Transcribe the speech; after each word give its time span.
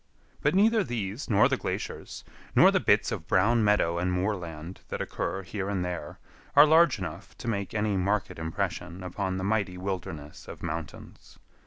But 0.41 0.55
neither 0.55 0.83
these 0.83 1.29
nor 1.29 1.47
the 1.47 1.57
glaciers, 1.57 2.23
nor 2.55 2.71
the 2.71 2.79
bits 2.79 3.11
of 3.11 3.27
brown 3.27 3.63
meadow 3.63 3.99
and 3.99 4.11
moorland 4.11 4.81
that 4.87 4.99
occur 4.99 5.43
here 5.43 5.69
and 5.69 5.85
there, 5.85 6.17
are 6.55 6.65
large 6.65 6.97
enough 6.97 7.37
to 7.37 7.47
make 7.47 7.75
any 7.75 7.95
marked 7.95 8.31
impression 8.39 9.03
upon 9.03 9.37
the 9.37 9.43
mighty 9.43 9.77
wilderness 9.77 10.47
of 10.47 10.63
mountains. 10.63 11.37